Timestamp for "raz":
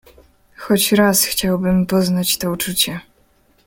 0.91-1.23